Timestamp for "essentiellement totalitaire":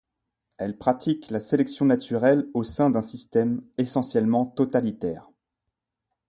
3.77-5.29